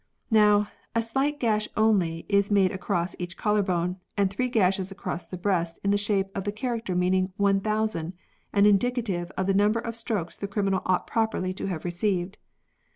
Now, 0.31 0.67
a 0.95 1.01
slight 1.03 1.39
gash 1.39 1.67
only 1.77 2.25
is 2.27 2.49
njade 2.49 2.73
across 2.73 3.15
each 3.19 3.37
collar 3.37 3.61
bone, 3.61 3.97
and 4.17 4.31
three 4.31 4.49
gashes 4.49 4.91
across 4.91 5.27
the 5.27 5.37
breast 5.37 5.79
in 5.83 5.91
the 5.91 5.95
shape 5.99 6.29
of 6.35 6.43
the 6.43 6.51
character 6.51 6.95
meaning 6.95 7.33
one 7.37 7.59
thousand, 7.59 8.13
and 8.51 8.65
indicative 8.65 9.31
of 9.37 9.45
the 9.45 9.53
number 9.53 9.79
of 9.79 9.95
strokes 9.95 10.35
the 10.35 10.47
criminal 10.47 10.81
ought 10.87 11.05
properly 11.05 11.53
to 11.53 11.67
have 11.67 11.85
received. 11.85 12.39